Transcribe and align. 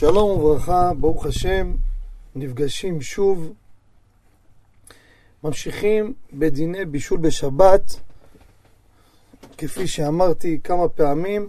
שלום 0.00 0.30
וברכה, 0.30 0.92
ברוך 1.00 1.26
השם, 1.26 1.74
נפגשים 2.34 3.00
שוב, 3.00 3.52
ממשיכים 5.44 6.14
בדיני 6.32 6.84
בישול 6.84 7.18
בשבת, 7.18 8.00
כפי 9.58 9.86
שאמרתי 9.86 10.60
כמה 10.64 10.88
פעמים, 10.88 11.48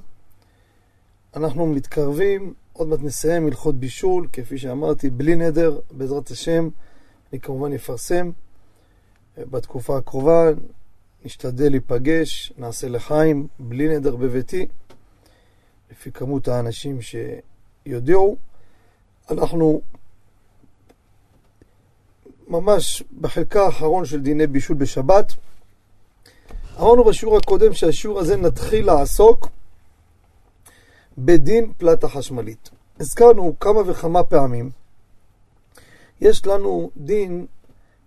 אנחנו 1.36 1.66
מתקרבים, 1.66 2.54
עוד 2.74 2.88
מעט 2.88 3.00
נסיים 3.00 3.48
הלכות 3.48 3.76
בישול, 3.76 4.28
כפי 4.34 4.58
שאמרתי, 4.58 5.10
בלי 5.10 5.36
נדר, 5.36 5.80
בעזרת 5.92 6.32
השם, 6.32 6.70
אני 7.34 7.40
כמובן 7.40 7.74
אפרסם. 7.74 8.32
בתקופה 9.38 9.98
הקרובה, 9.98 10.50
נשתדל 11.26 11.70
להיפגש, 11.70 12.54
נעשה 12.58 12.90
לחיים, 12.90 13.48
בלי 13.60 13.98
נדר 13.98 14.16
בביתי, 14.16 14.68
לפי 15.92 16.12
כמות 16.12 16.48
האנשים 16.48 17.02
ש... 17.02 17.16
יודיעו, 17.86 18.38
אנחנו 19.32 19.82
ממש 22.48 23.04
בחלקה 23.22 23.66
האחרון 23.66 24.06
של 24.06 24.22
דיני 24.22 24.48
בישול 24.48 24.78
בשבת. 24.78 25.34
אמרנו 26.80 27.04
בשיעור 27.04 27.38
הקודם 27.38 27.74
שהשיעור 27.74 28.20
הזה 28.20 28.38
נתחיל 28.38 28.86
לעסוק 28.86 29.48
בדין 31.18 31.74
פלטה 31.78 32.08
חשמלית. 32.08 32.70
הזכרנו 33.00 33.56
כמה 33.60 33.80
וכמה 33.86 34.24
פעמים, 34.24 34.70
יש 36.22 36.46
לנו 36.46 36.92
דין 36.98 37.46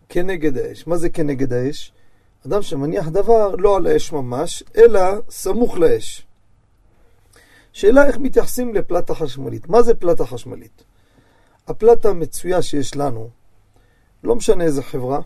כנגד 0.09 0.59
האש. 0.59 0.87
מה 0.87 0.97
זה 0.97 1.09
כנגד 1.09 1.53
האש? 1.53 1.93
אדם 2.47 2.63
שמניח 2.63 3.09
דבר 3.09 3.55
לא 3.59 3.77
על 3.77 3.87
האש 3.87 4.13
ממש, 4.13 4.63
אלא 4.77 5.01
סמוך 5.31 5.79
לאש. 5.79 6.27
שאלה 7.75 8.07
איך 8.07 8.19
מתייחסים 8.19 8.75
לפלטה 8.75 9.15
חשמלית. 9.15 9.69
מה 9.69 9.83
זה 9.83 9.95
פלטה 9.95 10.27
חשמלית? 10.27 10.85
הפלטה 11.69 12.09
המצויה 12.09 12.63
שיש 12.63 12.97
לנו, 12.97 13.29
לא 14.25 14.35
משנה 14.35 14.65
איזה 14.65 14.83
חברה, 14.83 15.21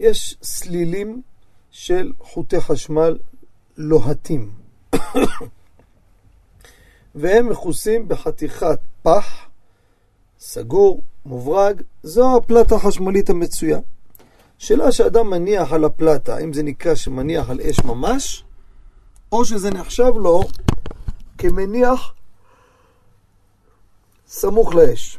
יש 0.00 0.36
סלילים 0.42 1.22
של 1.70 2.12
חוטי 2.20 2.60
חשמל 2.60 3.18
לוהטים. 3.76 4.52
והם 7.14 7.48
מכוסים 7.48 8.08
בחתיכת 8.08 8.78
פח, 9.02 9.48
סגור, 10.38 11.02
מוברג, 11.26 11.82
זו 12.02 12.36
הפלטה 12.36 12.74
החשמלית 12.74 13.30
המצויה. 13.30 13.78
שאלה 14.58 14.92
שאדם 14.92 15.30
מניח 15.30 15.72
על 15.72 15.84
הפלטה, 15.84 16.36
האם 16.36 16.52
זה 16.52 16.62
נקרא 16.62 16.94
שמניח 16.94 17.50
על 17.50 17.60
אש 17.60 17.84
ממש, 17.84 18.44
או 19.32 19.44
שזה 19.44 19.70
נחשב 19.70 20.12
לו 20.16 20.42
כמניח 21.40 22.14
סמוך 24.26 24.74
לאש. 24.74 25.18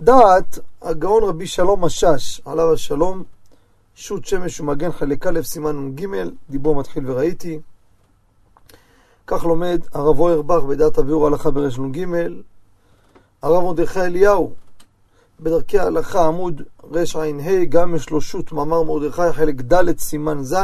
דעת 0.00 0.58
הגאון 0.82 1.22
רבי 1.24 1.46
שלום 1.46 1.84
משאש, 1.84 2.40
עליו 2.44 2.72
השלום, 2.72 3.24
שו"ת 3.94 4.24
שמש 4.24 4.60
ומגן 4.60 4.92
חלק 4.92 5.26
א', 5.26 5.42
סימן 5.42 5.76
נ"ג, 5.76 6.06
דיבור 6.50 6.74
מתחיל 6.74 7.10
וראיתי. 7.10 7.60
כך 9.26 9.44
לומד 9.44 9.80
הרב 9.92 10.20
אוירבך 10.20 10.62
בדעת 10.62 10.98
הביאור 10.98 11.26
הלכה 11.26 11.50
ברש 11.50 11.78
נ"ג, 11.78 12.06
הרב 13.42 13.62
מרדכי 13.64 14.00
אליהו 14.00 14.54
בדרכי 15.40 15.78
ההלכה 15.78 16.26
עמוד 16.26 16.62
רע"ה, 16.92 17.64
גם 17.68 17.94
יש 17.94 18.10
לו 18.10 18.20
שו"ת 18.20 18.52
מאמר 18.52 18.82
מרדכי 18.82 19.32
חלק 19.32 19.54
ד' 19.54 19.98
סימן 19.98 20.42
ז', 20.42 20.56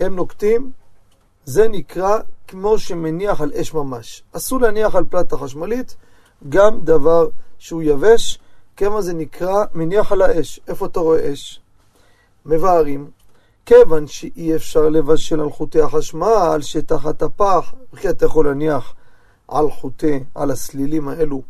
הם 0.00 0.16
נוקטים, 0.16 0.70
זה 1.44 1.68
נקרא 1.68 2.18
כמו 2.50 2.78
שמניח 2.78 3.40
על 3.40 3.52
אש 3.54 3.74
ממש. 3.74 4.22
אסור 4.32 4.60
להניח 4.60 4.94
על 4.94 5.04
פלטה 5.04 5.36
חשמלית 5.36 5.96
גם 6.48 6.80
דבר 6.80 7.28
שהוא 7.58 7.82
יבש, 7.82 8.38
כמה 8.76 9.02
זה 9.02 9.14
נקרא 9.14 9.64
מניח 9.74 10.12
על 10.12 10.22
האש. 10.22 10.60
איפה 10.68 10.86
אתה 10.86 11.00
רואה 11.00 11.32
אש? 11.32 11.60
מבארים. 12.46 13.10
כיוון 13.66 14.06
שאי 14.06 14.54
אפשר 14.56 14.88
לבשל 14.88 15.40
על 15.40 15.50
חוטי 15.50 15.80
החשמל 15.80 16.58
שתחת 16.60 17.22
הפח, 17.22 17.74
וכי 17.92 18.10
אתה 18.10 18.26
יכול 18.26 18.46
להניח 18.48 18.94
על 19.48 19.70
חוטי, 19.70 20.24
על 20.34 20.50
הסלילים 20.50 21.08
האלו, 21.08 21.42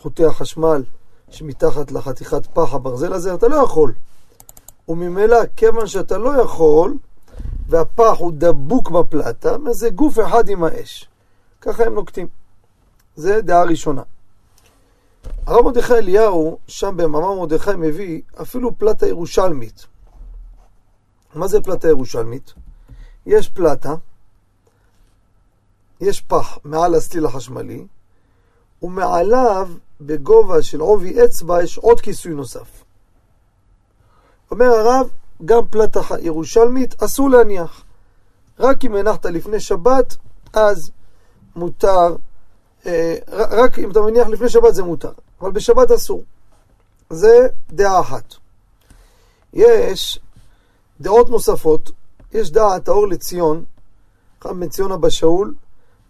חוטי 0.00 0.24
החשמל 0.24 0.82
שמתחת 1.30 1.92
לחתיכת 1.92 2.46
פח 2.46 2.74
הברזל 2.74 3.12
הזה, 3.12 3.34
אתה 3.34 3.48
לא 3.48 3.56
יכול. 3.56 3.92
וממילא, 4.88 5.38
כיוון 5.56 5.86
שאתה 5.86 6.18
לא 6.18 6.42
יכול, 6.42 6.94
והפח 7.68 8.16
הוא 8.18 8.32
דבוק 8.34 8.90
בפלטה, 8.90 9.56
זה 9.70 9.90
גוף 9.90 10.18
אחד 10.18 10.48
עם 10.48 10.64
האש. 10.64 11.08
ככה 11.60 11.84
הם 11.84 11.94
נוקטים. 11.94 12.26
זה 13.16 13.42
דעה 13.42 13.64
ראשונה. 13.64 14.02
הרב 15.46 15.64
מרדכי 15.64 15.94
אליהו, 15.94 16.58
שם 16.66 16.96
במאמר 16.96 17.34
מרדכי 17.34 17.70
מביא 17.78 18.22
אפילו 18.42 18.78
פלטה 18.78 19.06
ירושלמית. 19.06 19.86
מה 21.34 21.48
זה 21.48 21.60
פלטה 21.60 21.88
ירושלמית? 21.88 22.54
יש 23.26 23.48
פלטה, 23.48 23.94
יש 26.00 26.20
פח 26.20 26.58
מעל 26.64 26.94
הסליל 26.94 27.26
החשמלי, 27.26 27.86
ומעליו, 28.82 29.70
בגובה 30.00 30.62
של 30.62 30.80
עובי 30.80 31.24
אצבע, 31.24 31.62
יש 31.62 31.78
עוד 31.78 32.00
כיסוי 32.00 32.34
נוסף. 32.34 32.84
אומר 34.50 34.66
הרב, 34.66 35.08
גם 35.44 35.66
פלטה 35.70 36.00
ירושלמית 36.20 37.02
אסור 37.02 37.30
להניח. 37.30 37.84
רק 38.58 38.84
אם 38.84 38.94
הנחת 38.94 39.26
לפני 39.26 39.60
שבת, 39.60 40.16
אז 40.52 40.90
מותר, 41.56 42.16
אה, 42.86 43.16
רק 43.28 43.78
אם 43.78 43.90
אתה 43.90 44.00
מניח 44.00 44.28
לפני 44.28 44.48
שבת 44.48 44.74
זה 44.74 44.82
מותר, 44.82 45.12
אבל 45.40 45.50
בשבת 45.50 45.90
אסור. 45.90 46.22
זה 47.10 47.48
דעה 47.70 48.00
אחת. 48.00 48.34
יש 49.52 50.18
דעות 51.00 51.30
נוספות, 51.30 51.90
יש 52.32 52.50
דעת 52.50 52.88
האור 52.88 53.08
לציון, 53.08 53.64
חם 54.40 54.60
בן 54.60 54.68
ציון 54.68 54.92
אבא 54.92 55.08
שאול, 55.08 55.54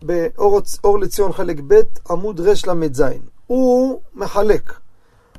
באור 0.03 0.99
לציון 1.01 1.33
חלק 1.33 1.57
ב', 1.67 1.81
עמוד 2.11 2.41
רל"ז. 2.41 3.03
הוא 3.47 4.01
מחלק. 4.15 4.69
הוא 4.69 4.79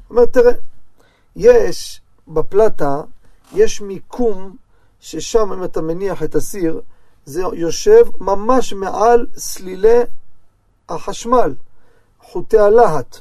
אומר, 0.09 0.25
תראה, 0.25 0.52
יש 1.35 2.02
בפלטה 2.28 3.02
יש 3.54 3.82
מיקום 3.82 4.56
ששם 5.00 5.54
אם 5.54 5.64
אתה 5.64 5.82
מניח 5.82 6.24
את 6.24 6.36
הסיר, 6.36 6.82
זה 7.26 7.42
יושב 7.54 8.04
ממש 8.20 8.74
מעל 8.74 9.28
סלילי 9.38 10.00
החשמל, 10.90 11.56
חוטי 12.22 12.58
הלהט. 12.58 13.18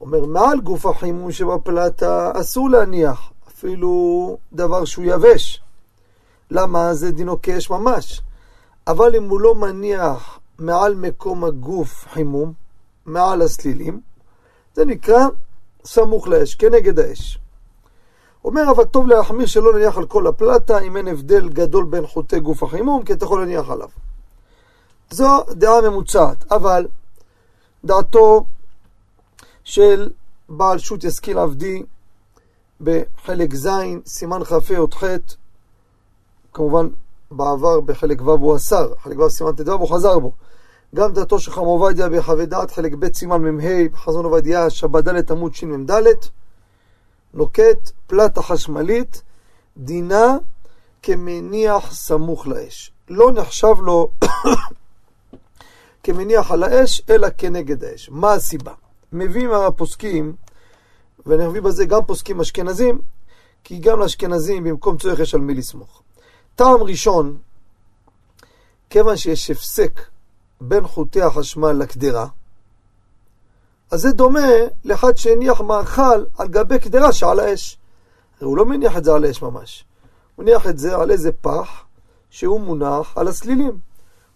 אומר, 0.00 0.26
מעל 0.26 0.60
גוף 0.60 0.86
החימום 0.86 1.32
שבפלטה 1.32 2.32
אסור 2.40 2.70
להניח 2.70 3.32
אפילו 3.48 4.36
דבר 4.52 4.84
שהוא 4.84 5.04
יבש. 5.04 5.62
למה? 6.50 6.94
זה 6.94 7.12
דינו 7.12 7.42
כאש 7.42 7.70
ממש. 7.70 8.22
אבל 8.86 9.16
אם 9.16 9.28
הוא 9.28 9.40
לא 9.40 9.54
מניח 9.54 10.38
מעל 10.58 10.94
מקום 10.94 11.44
הגוף 11.44 12.06
חימום, 12.12 12.52
מעל 13.06 13.42
הסלילים, 13.42 14.00
זה 14.74 14.84
נקרא 14.84 15.26
סמוך 15.84 16.28
לאש, 16.28 16.54
כנגד 16.54 16.98
האש. 16.98 17.38
אומר 18.46 18.70
אבל 18.70 18.84
טוב 18.84 19.06
להחמיר 19.06 19.46
שלא 19.46 19.72
נניח 19.72 19.98
על 19.98 20.06
כל 20.06 20.26
הפלטה 20.26 20.78
אם 20.78 20.96
אין 20.96 21.08
הבדל 21.08 21.48
גדול 21.48 21.84
בין 21.84 22.06
חוטי 22.06 22.40
גוף 22.40 22.62
החימום 22.62 23.04
כי 23.04 23.12
אתה 23.12 23.24
יכול 23.24 23.40
להניח 23.40 23.70
עליו. 23.70 23.88
זו 25.10 25.44
דעה 25.50 25.80
ממוצעת, 25.80 26.52
אבל 26.52 26.86
דעתו 27.84 28.44
של 29.64 30.10
בעל 30.48 30.78
שו"ת 30.78 31.04
ישכיל 31.04 31.38
עבדי 31.38 31.82
בחלק 32.80 33.54
ז', 33.54 33.68
סימן 34.06 34.44
כ"ה 34.44 34.78
עוד 34.78 34.94
ח', 34.94 35.04
כמובן 36.52 36.88
בעבר 37.30 37.80
בחלק 37.80 38.22
ו' 38.22 38.30
הוא 38.30 38.56
אסר, 38.56 38.92
חלק 38.98 39.18
ו' 39.18 39.30
סימן 39.30 39.52
ט"ו 39.52 39.72
הוא 39.72 39.88
חזר 39.88 40.18
בו. 40.18 40.32
גם 40.94 41.12
דעתו 41.12 41.38
של 41.38 41.50
חם 41.50 41.60
עובדיה 41.60 42.08
בחווה 42.08 42.46
דעת, 42.46 42.70
חלק 42.70 42.94
ב' 42.94 43.14
סימן 43.14 43.42
מ"ה, 43.42 43.88
בחזון 43.92 44.24
עובדיה, 44.24 44.70
שבת 44.70 45.04
ד' 45.04 45.32
עמוד 45.32 45.54
שמ"ד, 45.54 45.90
נוקט 47.36 47.90
פלטה 48.06 48.42
חשמלית, 48.42 49.22
דינה 49.76 50.36
כמניח 51.02 51.92
סמוך 51.92 52.46
לאש. 52.46 52.92
לא 53.08 53.32
נחשב 53.32 53.74
לו 53.82 54.10
כמניח 56.04 56.50
על 56.50 56.62
האש, 56.62 57.02
אלא 57.10 57.28
כנגד 57.38 57.84
האש. 57.84 58.10
מה 58.12 58.32
הסיבה? 58.32 58.72
מביאים 59.12 59.52
הפוסקים, 59.52 60.34
ונביא 61.26 61.60
בזה 61.60 61.84
גם 61.84 62.04
פוסקים 62.04 62.40
אשכנזים, 62.40 63.00
כי 63.64 63.78
גם 63.78 64.00
לאשכנזים 64.00 64.64
במקום 64.64 64.96
צורך 64.96 65.18
יש 65.18 65.34
על 65.34 65.40
מי 65.40 65.54
לסמוך. 65.54 66.02
טעם 66.54 66.82
ראשון, 66.82 67.38
כיוון 68.90 69.16
שיש 69.16 69.50
הפסק 69.50 70.00
בין 70.60 70.86
חוטי 70.86 71.22
החשמל 71.22 71.72
לקדרה, 71.72 72.26
אז 73.90 74.00
זה 74.00 74.12
דומה 74.12 74.48
לאחד 74.84 75.16
שהניח 75.16 75.60
מאכל 75.60 76.24
על 76.38 76.48
גבי 76.48 76.78
קדרה 76.78 77.12
שעל 77.12 77.40
האש. 77.40 77.78
הוא 78.40 78.56
לא 78.56 78.66
מניח 78.66 78.96
את 78.96 79.04
זה 79.04 79.14
על 79.14 79.24
האש 79.24 79.42
ממש. 79.42 79.84
הוא 80.34 80.44
מניח 80.44 80.66
את 80.66 80.78
זה 80.78 80.96
על 80.96 81.10
איזה 81.10 81.32
פח 81.32 81.84
שהוא 82.30 82.60
מונח 82.60 83.12
על 83.16 83.28
הסלילים. 83.28 83.78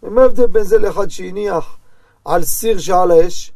ומה 0.03 0.23
ההבדל 0.23 0.47
בין 0.47 0.65
זה 0.65 0.79
לאחד 0.79 1.11
שהניח 1.11 1.77
על 2.25 2.45
סיר 2.45 2.79
שעל 2.79 3.11
האש, 3.11 3.53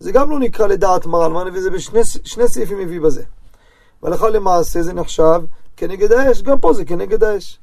זה 0.00 0.12
גם 0.12 0.30
לא 0.30 0.38
נקרא 0.38 0.66
לדעת 0.66 1.06
מרן, 1.06 1.60
זה 1.60 1.70
בשני 1.70 2.48
סעיפים 2.48 2.78
מביא 2.78 3.00
בזה. 3.00 3.22
והלכה 4.02 4.28
למעשה 4.28 4.82
זה 4.82 4.92
נחשב 4.92 5.40
כנגד 5.76 6.12
האש, 6.12 6.42
גם 6.42 6.58
פה 6.60 6.72
זה 6.72 6.84
כנגד 6.84 7.24
האש. 7.24 7.58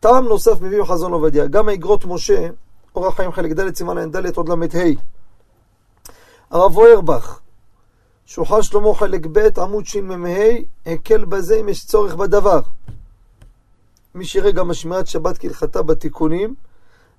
טעם 0.00 0.24
נוסף 0.24 0.60
מביא 0.60 0.82
בחזון 0.82 1.12
עובדיה, 1.12 1.46
גם 1.46 1.68
האגרות 1.68 2.04
משה, 2.04 2.48
אורח 2.94 3.16
חיים 3.16 3.32
חלק 3.32 3.52
ד' 3.52 3.76
סימן 3.76 3.98
ע"ד 3.98 4.36
עוד 4.36 4.48
ל"ה. 4.48 4.54
הרב 6.50 6.76
אוירבך, 6.76 7.38
שוחה 8.26 8.62
שלמה 8.62 8.94
חלק 8.94 9.26
ב' 9.32 9.58
עמוד 9.58 9.86
שמ"ה, 9.86 10.48
הקל 10.86 11.24
בזה 11.24 11.60
אם 11.60 11.68
יש 11.68 11.86
צורך 11.86 12.14
בדבר. 12.14 12.60
מי 14.14 14.24
שיראה 14.24 14.50
גם 14.50 14.70
השמיעת 14.70 15.06
שבת 15.06 15.38
כהלכתה 15.38 15.82
בתיקונים, 15.82 16.54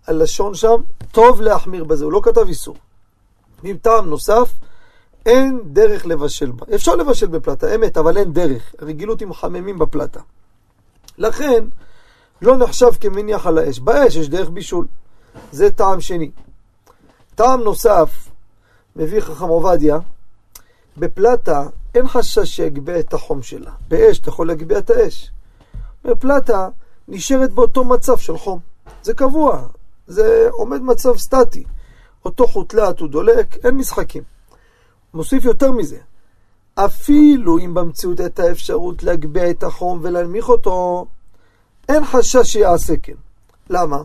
הלשון 0.08 0.56
שם, 0.56 0.82
טוב 1.12 1.42
להחמיר 1.42 1.84
בזה, 1.84 2.06
הוא 2.06 2.12
לא 2.12 2.22
כתב 2.24 2.48
איסור. 2.48 2.78
עם 3.64 3.78
טעם 3.78 4.06
נוסף, 4.06 4.54
אין 5.26 5.62
דרך 5.66 6.06
לבשל 6.06 6.52
בה. 6.52 6.66
אפשר 6.76 6.96
לבשל 6.96 7.28
בפלטה, 7.28 7.76
אמת, 7.76 7.98
אבל 7.98 8.18
אין 8.18 8.34
דרך. 8.34 8.76
הרגילות 8.80 9.20
היא 9.20 9.28
מחממים 9.28 9.80
בפלטה. 9.80 10.20
לכן, 11.18 11.66
לא 12.42 12.58
נחשב 12.58 12.92
כמניח 13.00 13.48
על 13.48 13.58
האש. 13.58 13.80
באש 13.80 14.16
יש 14.16 14.30
דרך 14.30 14.50
בישול. 14.50 14.88
זה 15.52 15.72
טעם 15.72 16.02
שני. 16.02 16.32
טעם 17.36 17.62
נוסף, 17.62 18.27
מביא 18.98 19.22
חכם 19.22 19.48
עובדיה, 19.48 19.98
בפלטה 20.98 21.68
אין 21.96 22.08
חשש 22.08 22.56
שיגביה 22.56 23.00
את 23.00 23.14
החום 23.14 23.42
שלה. 23.42 23.72
באש 23.88 24.20
אתה 24.20 24.30
יכול 24.30 24.48
להגביה 24.48 24.78
את 24.78 24.90
האש. 24.90 25.32
בפלטה 26.06 26.70
נשארת 27.08 27.52
באותו 27.52 27.84
מצב 27.84 28.18
של 28.18 28.38
חום. 28.38 28.60
זה 29.04 29.14
קבוע, 29.14 29.68
זה 30.08 30.48
עומד 30.52 30.82
מצב 30.82 31.18
סטטי. 31.18 31.64
אותו 32.26 32.48
חוטלת 32.48 33.00
הוא 33.00 33.10
דולק, 33.10 33.66
אין 33.66 33.76
משחקים. 33.76 34.24
מוסיף 35.14 35.46
יותר 35.46 35.72
מזה, 35.72 35.98
אפילו 36.76 37.58
אם 37.60 37.74
במציאות 37.74 38.20
הייתה 38.20 38.52
אפשרות 38.52 39.04
להגביה 39.04 39.50
את 39.50 39.64
החום 39.64 40.00
ולהנמיך 40.02 40.50
אותו, 40.50 41.06
אין 41.90 42.06
חשש 42.06 42.52
שיעשה 42.52 42.94
כן. 43.04 43.14
למה? 43.70 43.98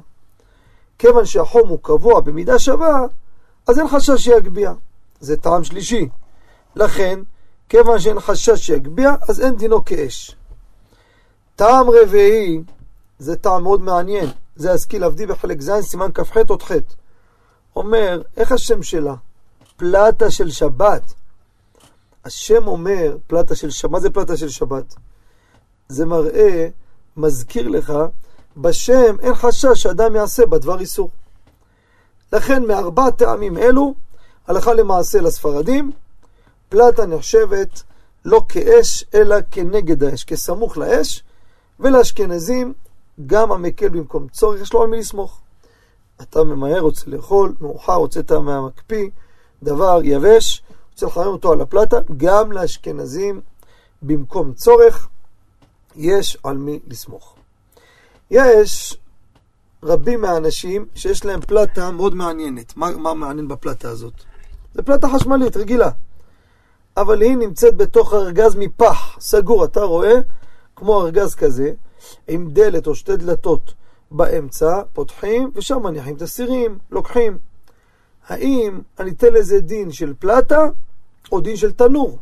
כיוון 0.99 1.25
שהחום 1.25 1.69
הוא 1.69 1.79
קבוע 1.83 2.21
במידה 2.21 2.59
שווה, 2.59 3.07
אז 3.67 3.79
אין 3.79 3.89
חשש 3.89 4.25
שיגביה. 4.25 4.73
זה 5.21 5.37
טעם 5.37 5.65
שלישי. 5.65 6.09
לכן, 6.77 7.21
כיוון 7.69 7.99
שאין 7.99 8.21
חשש 8.21 8.67
שיגביה, 8.67 9.15
אז 9.29 9.41
אין 9.41 9.57
דינו 9.57 9.85
כאש. 9.85 10.37
טעם 11.57 11.87
רביעי, 11.91 12.63
זה 13.19 13.37
טעם 13.37 13.63
מאוד 13.63 13.83
מעניין, 13.83 14.27
זה 14.57 14.73
השכיל 14.73 15.05
עבדי 15.05 15.27
בחלק 15.27 15.61
ז', 15.61 15.81
סימן 15.81 16.09
כ"ח 16.15 16.37
עוד 16.49 16.63
ח'. 16.63 16.73
אומר, 17.77 18.23
איך 18.37 18.53
השם 18.53 18.83
שלה? 18.83 19.15
פלטה 19.77 20.31
של 20.31 20.51
שבת. 20.51 21.15
השם 22.25 22.67
אומר, 22.67 23.17
פלטה 23.27 23.55
של 23.55 23.71
שבת, 23.71 23.91
מה 23.91 24.01
זה 24.01 24.11
פלטה 24.11 24.37
של 24.37 24.49
שבת? 24.49 24.95
זה 25.89 26.07
מראה, 26.07 26.69
מזכיר 27.17 27.69
לך, 27.69 27.93
בשם 28.57 29.21
אין 29.21 29.35
חשש 29.35 29.67
שאדם 29.75 30.17
יעשה 30.17 30.47
בדבר 30.47 30.81
איסור. 30.81 31.11
לכן 32.33 32.63
מארבע 32.63 33.11
טעמים 33.11 33.59
אלו, 33.59 33.95
הלכה 34.47 34.75
למעשה 34.75 35.21
לספרדים, 35.21 35.93
פלטה 36.69 37.07
נחשבת 37.07 37.83
לא 38.25 38.45
כאש, 38.49 39.05
אלא 39.15 39.37
כנגד 39.51 40.05
האש, 40.05 40.25
כסמוך 40.25 40.77
לאש, 40.77 41.23
ולאשכנזים, 41.81 42.73
גם 43.27 43.53
המקל 43.53 43.89
במקום 43.89 44.29
צורך, 44.29 44.61
יש 44.61 44.73
לו 44.73 44.83
על 44.83 44.89
מי 44.89 44.99
לסמוך. 44.99 45.41
אתה 46.23 46.45
ממהר, 46.45 46.81
רוצה 46.81 47.05
לאכול, 47.07 47.55
מאוחר, 47.61 47.95
הוצאת 47.95 48.33
מהמקפיא, 48.33 49.09
דבר 49.63 50.01
יבש, 50.05 50.63
רוצה 50.93 51.07
לחמם 51.07 51.27
אותו 51.27 51.53
על 51.53 51.61
הפלטה, 51.61 51.97
גם 52.17 52.53
לאשכנזים 52.53 53.41
במקום 54.03 54.53
צורך, 54.53 55.09
יש 55.97 56.39
על 56.43 56.57
מי 56.57 56.81
לסמוך. 56.87 57.37
יש 58.31 58.99
רבים 59.85 60.21
מהאנשים 60.21 60.87
שיש 60.95 61.25
להם 61.25 61.41
פלטה 61.41 61.91
מאוד 61.91 62.15
מעניינת. 62.15 62.77
מה, 62.77 62.91
מה 62.91 63.15
מעניין 63.15 63.49
בפלטה 63.49 63.89
הזאת? 63.89 64.13
זה 64.75 64.83
פלטה 64.83 65.09
חשמלית, 65.09 65.57
רגילה. 65.57 65.91
אבל 66.97 67.23
היא 67.23 67.37
נמצאת 67.37 67.77
בתוך 67.77 68.15
ארגז 68.15 68.57
מפח, 68.57 69.17
סגור, 69.21 69.65
אתה 69.65 69.81
רואה? 69.81 70.15
כמו 70.77 71.01
ארגז 71.01 71.35
כזה, 71.35 71.73
עם 72.29 72.51
דלת 72.51 72.87
או 72.87 72.95
שתי 72.95 73.17
דלתות 73.17 73.75
באמצע, 74.11 74.83
פותחים, 74.93 75.51
ושם 75.55 75.83
מניחים 75.83 76.17
את 76.17 76.23
הסירים, 76.23 76.79
לוקחים. 76.91 77.39
האם 78.29 78.81
אני 78.99 79.11
אתן 79.11 79.33
לזה 79.33 79.61
דין 79.61 79.93
של 79.93 80.15
פלטה 80.19 80.69
או 81.33 81.41
דין 81.41 81.57
של 81.57 81.73
תנור? 81.73 82.19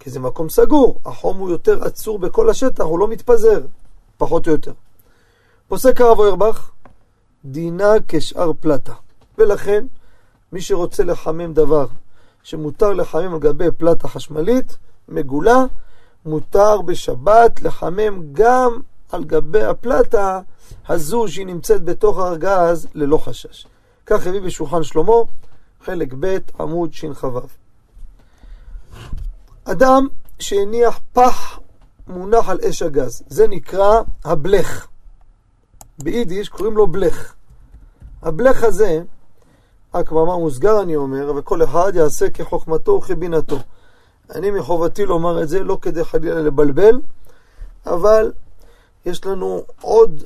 כי 0.00 0.10
זה 0.10 0.20
מקום 0.20 0.48
סגור, 0.48 1.00
החום 1.04 1.38
הוא 1.38 1.50
יותר 1.50 1.84
עצור 1.84 2.18
בכל 2.18 2.50
השטח, 2.50 2.84
הוא 2.84 2.98
לא 2.98 3.08
מתפזר, 3.08 3.60
פחות 4.16 4.46
או 4.46 4.52
יותר. 4.52 4.72
פוסק 5.68 6.00
הרב 6.00 6.18
אוירבך, 6.18 6.70
דינה 7.44 7.92
כשאר 8.08 8.52
פלטה. 8.60 8.92
ולכן, 9.38 9.84
מי 10.52 10.60
שרוצה 10.60 11.04
לחמם 11.04 11.52
דבר 11.52 11.86
שמותר 12.42 12.92
לחמם 12.92 13.34
על 13.34 13.40
גבי 13.40 13.70
פלטה 13.78 14.08
חשמלית, 14.08 14.76
מגולה, 15.08 15.64
מותר 16.26 16.80
בשבת 16.80 17.62
לחמם 17.62 18.32
גם 18.32 18.80
על 19.12 19.24
גבי 19.24 19.64
הפלטה 19.64 20.40
הזו 20.88 21.28
שהיא 21.28 21.46
נמצאת 21.46 21.84
בתוך 21.84 22.18
הארגז 22.18 22.88
ללא 22.94 23.18
חשש. 23.18 23.66
כך 24.06 24.26
הביא 24.26 24.40
בשולחן 24.40 24.82
שלמה, 24.82 25.12
חלק 25.84 26.14
ב', 26.20 26.38
עמוד 26.60 26.92
שכ"ו. 26.92 27.40
אדם 29.64 30.06
שהניח 30.38 31.00
פח 31.12 31.58
מונח 32.06 32.48
על 32.48 32.58
אש 32.68 32.82
הגז, 32.82 33.22
זה 33.28 33.48
נקרא 33.48 34.02
הבלך. 34.24 34.87
ביידיש 36.02 36.48
קוראים 36.48 36.76
לו 36.76 36.86
בלך. 36.86 37.34
הבלך 38.22 38.64
הזה, 38.64 39.02
רק 39.94 40.12
מאמר 40.12 40.36
מוסגר 40.36 40.82
אני 40.82 40.96
אומר, 40.96 41.30
אבל 41.30 41.42
כל 41.42 41.64
אחד 41.64 41.92
יעשה 41.94 42.30
כחוכמתו 42.30 42.92
וכבינתו. 42.92 43.58
אני 44.34 44.50
מחובתי 44.50 45.06
לומר 45.06 45.42
את 45.42 45.48
זה 45.48 45.64
לא 45.64 45.78
כדי 45.82 46.04
חלילה 46.04 46.40
לבלבל, 46.40 47.00
אבל 47.86 48.32
יש 49.06 49.26
לנו 49.26 49.62
עוד 49.80 50.22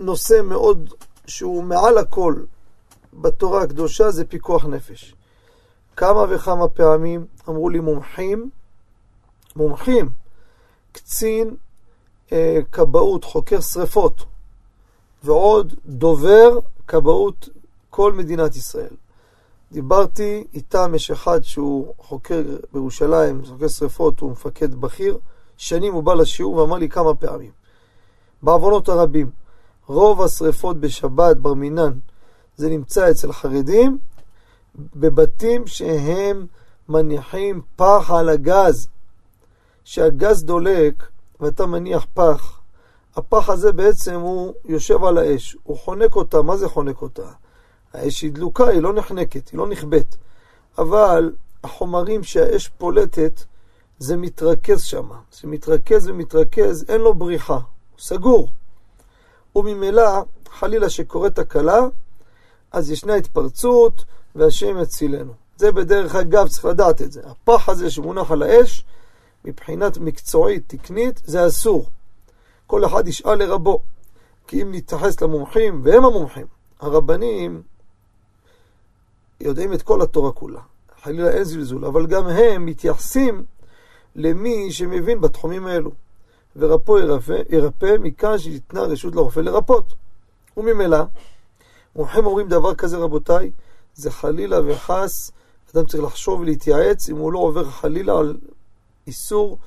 נושא 0.00 0.40
מאוד 0.44 0.94
שהוא 1.26 1.64
מעל 1.64 1.98
הכל 1.98 2.34
בתורה 3.12 3.62
הקדושה, 3.62 4.10
זה 4.10 4.24
פיקוח 4.24 4.64
נפש. 4.64 5.14
כמה 5.96 6.24
וכמה 6.28 6.68
פעמים 6.68 7.26
אמרו 7.48 7.68
לי 7.68 7.80
מומחים, 7.80 8.50
מומחים, 9.56 10.10
קצין 10.92 11.56
כבאות, 12.72 13.24
חוקר 13.24 13.60
שרפות, 13.60 14.24
ועוד 15.24 15.74
דובר 15.86 16.58
כבאות 16.86 17.48
כל 17.90 18.12
מדינת 18.12 18.56
ישראל. 18.56 18.94
דיברתי 19.72 20.44
איתם, 20.54 20.92
יש 20.94 21.10
אחד 21.10 21.44
שהוא 21.44 21.94
חוקר 21.98 22.42
בירושלים, 22.72 23.44
חוקר 23.44 23.68
שרפות, 23.68 24.20
הוא 24.20 24.30
מפקד 24.30 24.74
בכיר, 24.74 25.18
שנים 25.56 25.94
הוא 25.94 26.02
בא 26.02 26.14
לשיעור 26.14 26.54
ואמר 26.54 26.76
לי 26.76 26.88
כמה 26.88 27.14
פעמים. 27.14 27.50
בעוונות 28.42 28.88
הרבים, 28.88 29.30
רוב 29.86 30.22
השרפות 30.22 30.80
בשבת, 30.80 31.36
בר 31.36 31.54
מינן, 31.54 31.98
זה 32.56 32.70
נמצא 32.70 33.10
אצל 33.10 33.32
חרדים, 33.32 33.98
בבתים 34.74 35.66
שהם 35.66 36.46
מניחים 36.88 37.62
פח 37.76 38.10
על 38.10 38.28
הגז. 38.28 38.88
שהגז 39.84 40.44
דולק 40.44 41.08
ואתה 41.40 41.66
מניח 41.66 42.06
פח, 42.14 42.60
הפח 43.16 43.48
הזה 43.50 43.72
בעצם 43.72 44.20
הוא 44.20 44.54
יושב 44.64 45.04
על 45.04 45.18
האש, 45.18 45.56
הוא 45.62 45.78
חונק 45.78 46.16
אותה, 46.16 46.42
מה 46.42 46.56
זה 46.56 46.68
חונק 46.68 47.02
אותה? 47.02 47.28
האש 47.92 48.22
היא 48.22 48.32
דלוקה, 48.32 48.68
היא 48.68 48.80
לא 48.80 48.92
נחנקת, 48.92 49.48
היא 49.48 49.58
לא 49.58 49.66
נכבאת. 49.66 50.16
אבל 50.78 51.32
החומרים 51.64 52.24
שהאש 52.24 52.68
פולטת, 52.68 53.42
זה 53.98 54.16
מתרכז 54.16 54.82
שם. 54.82 55.08
זה 55.32 55.48
מתרכז 55.48 56.08
ומתרכז, 56.08 56.84
אין 56.88 57.00
לו 57.00 57.14
בריחה, 57.14 57.54
הוא 57.54 57.98
סגור. 57.98 58.48
וממילא, 59.56 60.22
חלילה 60.50 60.90
שקורית 60.90 61.34
תקלה, 61.34 61.80
אז 62.72 62.90
ישנה 62.90 63.14
התפרצות, 63.14 64.04
והשם 64.34 64.78
יצילנו. 64.82 65.32
זה 65.56 65.72
בדרך 65.72 66.14
אגב, 66.14 66.48
צריך 66.48 66.64
לדעת 66.64 67.02
את 67.02 67.12
זה. 67.12 67.20
הפח 67.24 67.68
הזה 67.68 67.90
שמונח 67.90 68.30
על 68.30 68.42
האש, 68.42 68.84
מבחינת 69.44 69.98
מקצועית, 69.98 70.62
תקנית, 70.66 71.20
זה 71.24 71.46
אסור. 71.46 71.86
כל 72.66 72.84
אחד 72.84 73.08
ישאל 73.08 73.34
לרבו. 73.34 73.82
כי 74.46 74.62
אם 74.62 74.72
נתייחס 74.74 75.20
למומחים, 75.20 75.80
והם 75.84 76.04
המומחים, 76.04 76.46
הרבנים 76.80 77.62
יודעים 79.40 79.72
את 79.72 79.82
כל 79.82 80.02
התורה 80.02 80.32
כולה. 80.32 80.60
חלילה 81.02 81.30
אין 81.30 81.44
זלזול, 81.44 81.84
אבל 81.84 82.06
גם 82.06 82.26
הם 82.26 82.66
מתייחסים 82.66 83.44
למי 84.16 84.72
שמבין 84.72 85.20
בתחומים 85.20 85.66
האלו. 85.66 85.90
ורפו 86.56 86.98
ירפא, 86.98 87.42
ירפא 87.48 87.96
מכאן 88.00 88.38
שניתנה 88.38 88.82
רשות 88.82 89.14
לרופא 89.14 89.40
לרפות. 89.40 89.94
וממילא, 90.56 90.98
מומחים 91.96 92.26
אומרים 92.26 92.48
דבר 92.48 92.74
כזה, 92.74 92.96
רבותיי, 92.96 93.50
זה 93.94 94.10
חלילה 94.10 94.58
וחס, 94.66 95.30
אדם 95.74 95.86
צריך 95.86 96.04
לחשוב 96.04 96.40
ולהתייעץ 96.40 97.08
אם 97.08 97.16
הוא 97.16 97.32
לא 97.32 97.38
עובר 97.38 97.64
חלילה 97.64 98.18
על 98.18 98.36
איסור 99.08 99.58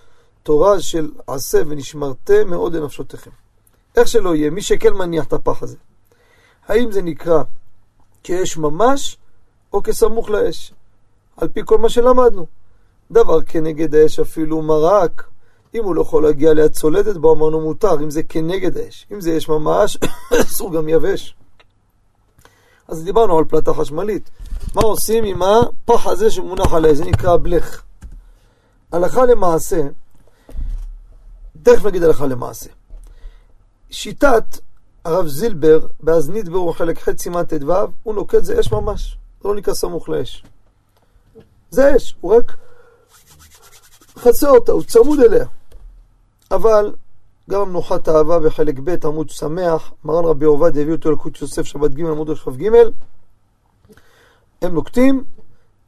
תורה 0.44 0.80
של 0.80 1.12
עשה 1.28 1.62
ונשמרתם 1.68 2.50
מאוד 2.50 2.76
לנפשותיכם. 2.76 3.32
איך 3.96 4.08
שלא 4.08 4.36
יהיה, 4.36 4.50
מי 4.50 4.62
שכן 4.62 4.94
מניח 4.94 5.26
את 5.26 5.34
הפח 5.34 5.64
הזה. 5.64 5.78
האם 6.68 6.92
זה 6.92 7.02
נקרא 7.02 7.44
כאש 8.24 8.58
ממש 8.58 9.18
או 9.74 9.84
כסמוך 9.84 10.30
לאש? 10.30 10.74
על 11.38 11.48
פי 11.48 11.62
כל 11.66 11.78
מה 11.78 11.90
שלמדנו. 11.90 12.46
דבר 13.12 13.42
כנגד 13.42 13.96
האש 13.96 14.20
אפילו 14.20 14.62
מרק, 14.62 15.24
אם 15.76 15.84
הוא 15.84 15.96
לא 15.96 16.02
יכול 16.02 16.24
להגיע 16.24 16.54
ליד 16.54 16.72
צולדת 16.72 17.18
בו 17.18 17.34
אמרנו 17.34 17.62
מותר, 17.62 17.94
אם 17.94 18.10
זה 18.10 18.24
כנגד 18.24 18.78
האש. 18.78 19.08
אם 19.12 19.22
זה 19.22 19.38
אש 19.38 19.50
ממש, 19.50 19.98
אסור 20.42 20.74
גם 20.74 20.90
יבש. 20.90 21.36
אז 22.88 23.04
דיברנו 23.04 23.38
על 23.38 23.46
פלטה 23.46 23.74
חשמלית. 23.74 24.30
מה 24.76 24.82
עושים 24.82 25.24
עם 25.24 25.42
הפח 25.42 26.08
הזה 26.08 26.32
שמונח 26.32 26.74
עליה? 26.74 26.94
זה 26.94 27.06
נקרא 27.06 27.38
בלך. 27.38 27.82
הלכה 28.92 29.26
למעשה, 29.26 29.82
תכף 31.64 31.86
נגיד 31.86 32.04
הלכה 32.04 32.28
למעשה. 32.28 32.70
שיטת 33.90 34.58
הרב 35.06 35.28
זילבר, 35.28 35.88
באזנית 36.00 36.50
ברור 36.50 36.74
חלק 36.74 37.10
ח' 37.10 37.18
סימן 37.18 37.44
ט"ו, 37.44 37.74
הוא 38.04 38.16
נוקט 38.16 38.44
זה 38.44 38.60
אש 38.60 38.72
ממש, 38.72 39.18
לא 39.46 39.56
נקרא 39.56 39.74
סמוך 39.74 40.10
לאש. 40.10 40.44
זה 41.70 41.96
אש, 41.96 42.16
הוא 42.22 42.36
רק 42.36 42.56
חצה 44.18 44.50
אותה, 44.50 44.72
הוא 44.72 44.84
צמוד 44.84 45.20
אליה. 45.20 45.46
אבל 46.52 46.96
גם 47.50 47.70
מנוחת 47.70 48.10
אהבה 48.10 48.40
בחלק 48.40 48.80
ב' 48.84 49.06
עמוד 49.06 49.30
שמח, 49.30 49.92
מרן 50.04 50.26
רבי 50.26 50.46
עובדיה 50.46 50.82
הביא 50.82 50.94
אותו 50.94 51.12
לקוט 51.12 51.42
יוסף 51.42 51.64
שבת 51.64 51.92
ג' 51.92 52.00
עמוד 52.00 52.38
כ"ג, 52.38 52.70
הם 54.62 54.74
נוקטים 54.74 55.24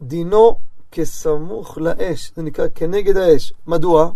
דינו 0.02 0.58
כסמוך 0.96 1.78
לאש, 1.78 2.32
זה 2.36 2.42
נקרא 2.42 2.66
כנגד 2.76 3.18
האש. 3.18 3.54
מדוע? 3.68 4.12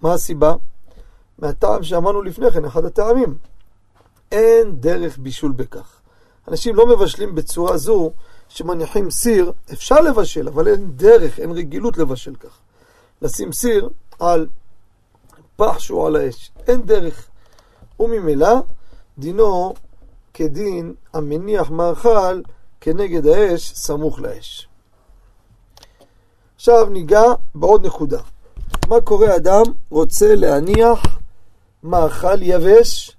מה 0.00 0.12
הסיבה? 0.12 0.54
מהטעם 1.38 1.82
שאמרנו 1.82 2.22
לפני 2.22 2.50
כן, 2.50 2.64
אחד 2.64 2.84
הטעמים. 2.84 3.34
אין 4.32 4.80
דרך 4.80 5.18
בישול 5.18 5.52
בכך. 5.52 6.00
אנשים 6.48 6.76
לא 6.76 6.86
מבשלים 6.86 7.34
בצורה 7.34 7.76
זו 7.76 8.10
שמניחים 8.48 9.10
סיר, 9.10 9.52
אפשר 9.72 10.00
לבשל, 10.00 10.48
אבל 10.48 10.68
אין 10.68 10.96
דרך, 10.96 11.40
אין 11.40 11.50
רגילות 11.50 11.98
לבשל 11.98 12.34
כך. 12.34 12.58
לשים 13.22 13.52
סיר 13.52 13.88
על 14.18 14.46
פח 15.56 15.78
שהוא 15.78 16.06
על 16.06 16.16
האש, 16.16 16.50
אין 16.66 16.82
דרך. 16.82 17.28
וממילא 18.00 18.54
דינו 19.18 19.74
כדין 20.34 20.94
המניח 21.12 21.70
מאכל 21.70 22.40
כנגד 22.80 23.26
האש, 23.26 23.72
סמוך 23.74 24.20
לאש. 24.20 24.69
עכשיו 26.60 26.86
ניגע 26.90 27.22
בעוד 27.54 27.86
נקודה. 27.86 28.20
מה 28.88 29.00
קורה 29.00 29.36
אדם 29.36 29.62
רוצה 29.90 30.34
להניח 30.34 31.18
מאכל 31.82 32.42
יבש 32.42 33.16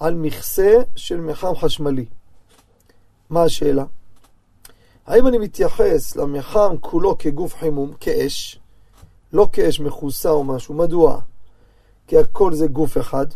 על 0.00 0.14
מכסה 0.14 0.76
של 0.96 1.20
מחם 1.20 1.54
חשמלי? 1.54 2.06
מה 3.30 3.42
השאלה? 3.42 3.84
האם 5.06 5.26
אני 5.26 5.38
מתייחס 5.38 6.16
למחם 6.16 6.76
כולו 6.80 7.18
כגוף 7.18 7.54
חימום, 7.54 7.92
כאש, 8.00 8.58
לא 9.32 9.48
כאש 9.52 9.80
מכוסה 9.80 10.30
או 10.30 10.44
משהו? 10.44 10.74
מדוע? 10.74 11.20
כי 12.06 12.18
הכל 12.18 12.54
זה 12.54 12.66
גוף 12.66 12.98
אחד. 12.98 13.26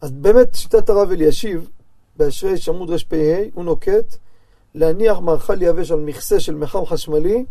אז 0.00 0.10
באמת 0.10 0.54
שיטת 0.54 0.88
הרב 0.88 1.10
אלישיב, 1.10 1.70
באשרי 2.16 2.54
עמוד 2.68 2.90
רפ"ה, 2.90 3.36
הוא 3.54 3.64
נוקט 3.64 4.16
להניח 4.74 5.18
מאכל 5.18 5.62
יבש 5.62 5.90
על 5.90 6.00
מכסה 6.00 6.40
של 6.40 6.54
מחם 6.54 6.86
חשמלי, 6.86 7.44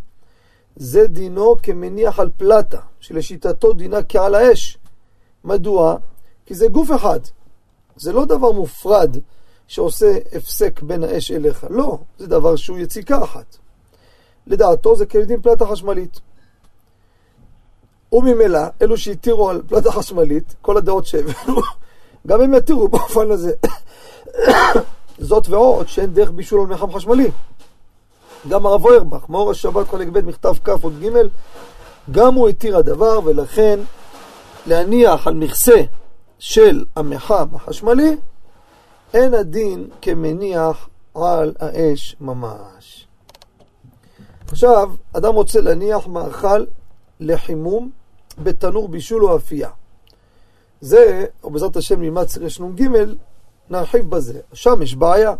זה 0.76 1.08
דינו 1.08 1.56
כמניח 1.64 2.20
על 2.20 2.30
פלטה, 2.38 2.80
שלשיטתו 3.00 3.74
דינה 3.74 4.04
כעל 4.04 4.36
האש. 4.36 4.78
מדוע? 5.44 5.98
כי 6.46 6.56
זה 6.56 6.68
גוף 6.68 6.90
אחד. 6.96 7.20
זה 7.96 8.14
לא 8.14 8.26
דבר 8.26 8.52
מופרד 8.52 9.18
שעושה 9.68 10.18
הפסק 10.34 10.82
בין 10.82 11.04
האש 11.04 11.32
אליך. 11.32 11.66
לא, 11.70 11.98
זה 12.18 12.28
דבר 12.28 12.56
שהוא 12.56 12.78
יציקה 12.78 13.24
אחת. 13.24 13.58
לדעתו 14.48 14.96
זה 14.96 15.06
כדין 15.06 15.42
פלטה 15.42 15.66
חשמלית. 15.66 16.20
וממילא, 18.12 18.60
אלו 18.82 18.98
שהתירו 18.98 19.50
על 19.50 19.62
פלטה 19.68 19.92
חשמלית, 19.92 20.56
כל 20.62 20.78
הדעות 20.78 21.06
שהבאנו, 21.06 21.62
גם 22.28 22.42
הם 22.42 22.54
יתירו 22.54 22.88
באופן 22.88 23.32
הזה. 23.32 23.52
זאת 25.20 25.50
ועוד 25.50 25.88
שאין 25.88 26.14
דרך 26.14 26.32
בישול 26.32 26.62
על 26.62 26.68
מחם 26.68 26.92
חשמלי. 26.92 27.32
גם 28.50 28.66
הרב 28.66 28.86
אוירבך, 28.86 29.30
מאור 29.30 29.52
השבת 29.52 29.88
חלק 29.88 30.08
ב' 30.08 30.26
מכתב 30.26 30.54
כ' 30.64 30.70
עוד 30.70 31.00
ג', 31.00 31.10
גם 32.12 32.34
הוא 32.34 32.50
התיר 32.50 32.78
הדבר, 32.78 33.20
ולכן 33.26 33.80
להניח 34.68 35.28
על 35.28 35.34
מכסה 35.34 35.82
של 36.40 36.86
המחם 36.96 37.48
החשמלי, 37.56 38.18
אין 39.14 39.34
הדין 39.34 39.88
כמניח 40.02 40.90
על 41.16 41.54
האש 41.60 42.16
ממש. 42.22 43.08
עכשיו, 44.48 44.92
אדם 45.14 45.34
רוצה 45.34 45.62
להניח 45.62 46.08
מאכל 46.08 46.66
לחימום 47.20 47.90
בתנור 48.38 48.88
בישול 48.88 49.26
או 49.26 49.36
אפייה. 49.36 49.70
זה, 50.82 51.26
או 51.44 51.50
בעזרת 51.50 51.76
השם 51.76 52.02
נלמד 52.02 52.28
סרש 52.28 52.60
נ"ג, 52.60 52.88
נרחיב 53.70 54.10
בזה. 54.10 54.40
שם 54.54 54.82
יש 54.82 54.96
בעיה. 54.96 55.34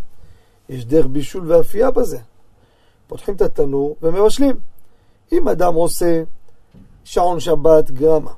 יש 0.68 0.84
דרך 0.84 1.06
בישול 1.06 1.52
ואפייה 1.52 1.90
בזה. 1.90 2.18
פותחים 3.06 3.34
את 3.34 3.42
התנור 3.42 3.96
ומבשלים. 4.02 4.56
אם 5.32 5.48
אדם 5.48 5.74
עושה 5.74 6.22
שעון 7.04 7.40
שבת 7.40 7.90
גרמה 7.90 8.32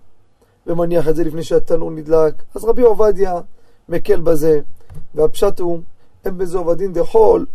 ומניח 0.66 1.08
את 1.08 1.16
זה 1.16 1.24
לפני 1.24 1.42
שהתנור 1.42 1.90
נדלק, 1.90 2.34
אז 2.54 2.64
רבי 2.64 2.82
עובדיה 2.82 3.40
מקל 3.88 4.20
בזה, 4.20 4.60
והפשט 5.14 5.60
הוא, 5.60 5.80
אין 6.24 6.38
בזה 6.38 6.58
עובדין 6.58 6.92
דחול, 6.92 7.46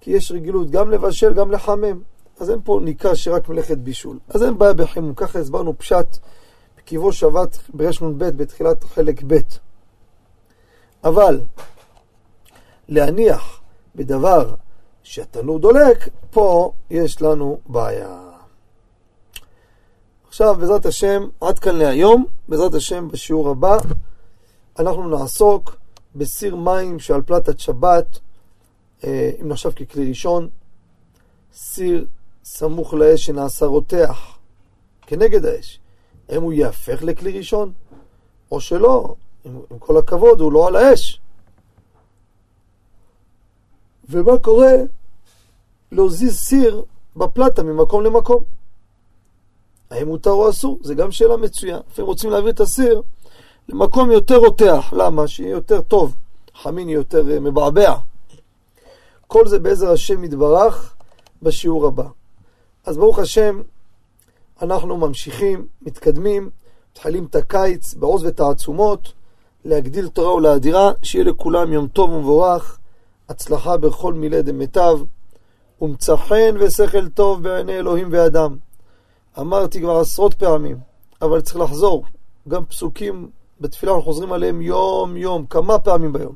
כי 0.00 0.10
יש 0.10 0.32
רגילות 0.32 0.70
גם 0.70 0.90
לבשל, 0.90 1.34
גם 1.34 1.50
לחמם. 1.50 2.00
אז 2.40 2.50
אין 2.50 2.58
פה 2.64 2.80
ניכר 2.82 3.14
שרק 3.14 3.48
מלאכת 3.48 3.78
בישול. 3.78 4.18
אז 4.28 4.42
אין 4.42 4.58
בעיה 4.58 4.72
בחימום. 4.72 5.14
ככה 5.14 5.38
הסברנו 5.38 5.78
פשט 5.78 6.18
בקיבו 6.78 7.12
שבת 7.12 7.58
ברנ"ב 7.74 8.24
בתחילת 8.24 8.84
חלק 8.84 9.22
ב'. 9.26 9.38
אבל 11.04 11.40
להניח 12.88 13.60
בדבר 13.94 14.54
שהתנור 15.04 15.58
דולק, 15.58 16.08
פה 16.30 16.72
יש 16.90 17.22
לנו 17.22 17.58
בעיה. 17.66 18.20
עכשיו, 20.28 20.54
בעזרת 20.54 20.86
השם, 20.86 21.28
עד 21.40 21.58
כאן 21.58 21.76
להיום. 21.76 22.24
בעזרת 22.48 22.74
השם, 22.74 23.08
בשיעור 23.08 23.50
הבא, 23.50 23.76
אנחנו 24.78 25.08
נעסוק 25.08 25.76
בסיר 26.14 26.56
מים 26.56 26.98
שעל 26.98 27.22
פלטת 27.22 27.58
שבת, 27.58 28.18
אה, 29.04 29.30
אם 29.40 29.48
נחשב 29.48 29.70
ככלי 29.70 30.08
ראשון, 30.08 30.48
סיר 31.54 32.06
סמוך 32.44 32.94
לאש 32.94 33.24
שנעשה 33.24 33.66
רותח, 33.66 34.38
כנגד 35.06 35.44
האש. 35.44 35.80
האם 36.28 36.42
הוא 36.42 36.52
יהפך 36.52 37.02
לכלי 37.02 37.38
ראשון, 37.38 37.72
או 38.50 38.60
שלא, 38.60 39.14
עם, 39.44 39.60
עם 39.70 39.78
כל 39.78 39.96
הכבוד, 39.96 40.40
הוא 40.40 40.52
לא 40.52 40.68
על 40.68 40.76
האש. 40.76 41.20
ומה 44.08 44.38
קורה 44.38 44.72
להזיז 45.92 46.36
סיר 46.36 46.84
בפלטה 47.16 47.62
ממקום 47.62 48.02
למקום? 48.04 48.44
האם 49.90 50.08
מותר 50.08 50.30
או 50.30 50.50
אסור? 50.50 50.78
זה 50.82 50.94
גם 50.94 51.10
שאלה 51.10 51.36
מצויה. 51.36 51.78
לפעמים 51.90 52.08
רוצים 52.08 52.30
להעביר 52.30 52.50
את 52.50 52.60
הסיר 52.60 53.02
למקום 53.68 54.10
יותר 54.10 54.36
רותח. 54.36 54.92
למה? 54.92 55.28
שיהיה 55.28 55.50
יותר 55.50 55.80
טוב. 55.80 56.14
חמין 56.54 56.88
יותר 56.88 57.20
uh, 57.20 57.40
מבעבע. 57.40 57.94
כל 59.26 59.46
זה 59.46 59.58
בעזר 59.58 59.92
השם 59.92 60.24
יתברך 60.24 60.94
בשיעור 61.42 61.86
הבא. 61.86 62.08
אז 62.86 62.96
ברוך 62.96 63.18
השם, 63.18 63.62
אנחנו 64.62 64.96
ממשיכים, 64.96 65.66
מתקדמים, 65.82 66.50
מתחילים 66.92 67.24
את 67.24 67.34
הקיץ 67.34 67.94
בעוז 67.94 68.24
ותעצומות, 68.24 69.12
להגדיל 69.64 70.08
תורה 70.08 70.34
ולאדירה, 70.34 70.92
שיהיה 71.02 71.24
לכולם 71.24 71.72
יום 71.72 71.88
טוב 71.88 72.10
ומבורך, 72.10 72.78
הצלחה 73.28 73.76
בכל 73.76 74.14
מילי 74.14 74.42
דמיטב, 74.42 74.98
ומצא 75.80 76.16
חן 76.16 76.56
ושכל 76.60 77.08
טוב 77.08 77.42
בעיני 77.42 77.78
אלוהים 77.78 78.08
ואדם. 78.12 78.56
אמרתי 79.38 79.80
כבר 79.80 79.96
עשרות 79.96 80.34
פעמים, 80.34 80.76
אבל 81.22 81.40
צריך 81.40 81.56
לחזור. 81.56 82.04
גם 82.48 82.64
פסוקים 82.64 83.30
בתפילה 83.60 83.92
אנחנו 83.92 84.04
חוזרים 84.04 84.32
עליהם 84.32 84.62
יום-יום, 84.62 85.46
כמה 85.46 85.78
פעמים 85.78 86.12
ביום. 86.12 86.34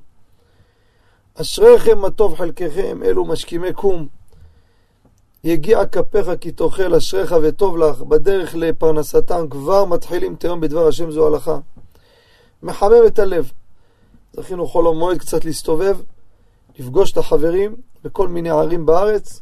אשריכם 1.35 1.99
מה 1.99 2.11
טוב 2.11 2.35
חלקכם, 2.35 3.03
אלו 3.03 3.25
משכימי 3.25 3.73
קום. 3.73 4.07
יגיע 5.45 5.87
כפיך 5.87 6.31
כי 6.41 6.53
תאכל 6.53 6.95
אשריך 6.95 7.35
וטוב 7.43 7.79
לך, 7.79 8.03
בדרך 8.03 8.55
לפרנסתם 8.55 9.49
כבר 9.51 9.85
מתחילים 9.85 10.37
תהום 10.37 10.61
בדבר 10.61 10.89
השם 10.89 11.11
זו 11.11 11.27
הלכה. 11.27 11.59
מחמם 12.63 13.07
את 13.07 13.19
הלב. 13.19 13.53
זכינו 14.33 14.67
חול 14.67 14.87
המועד 14.87 15.19
קצת 15.19 15.45
להסתובב, 15.45 15.97
לפגוש 16.79 17.13
את 17.13 17.19
החברים 17.19 17.77
בכל 18.05 18.29
מיני 18.29 18.51
ערים 18.51 18.87
בארץ. 18.87 19.41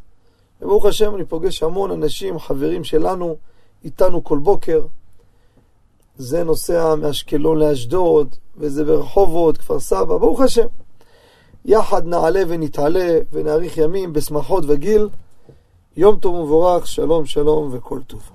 וברוך 0.63 0.87
השם, 0.87 1.15
אני 1.15 1.25
פוגש 1.25 1.63
המון 1.63 1.91
אנשים, 1.91 2.39
חברים 2.39 2.85
שלנו, 2.85 3.37
איתנו 3.85 4.25
כל 4.25 4.39
בוקר. 4.39 4.87
זה 6.17 6.45
נוסע 6.45 6.95
מאשקלון 6.95 7.59
לאשדוד, 7.59 8.35
וזה 8.57 8.85
ברחובות, 8.85 9.59
כפר 9.59 9.81
סבא, 9.81 10.19
ברוך 10.19 10.41
השם. 10.41 10.67
יחד 11.65 12.07
נעלה 12.07 12.43
ונתעלה 12.49 13.19
ונאריך 13.33 13.79
ימים 13.79 14.13
בשמחות 14.13 14.65
וגיל. 14.69 15.09
יום 15.97 16.17
טוב 16.17 16.35
ומבורך, 16.35 16.87
שלום 16.87 17.27
שלום 17.27 17.69
וכל 17.73 18.01
טוב. 18.07 18.31